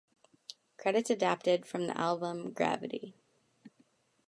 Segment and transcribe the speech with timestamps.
[0.77, 3.13] Credits adapted from the album "Gravity".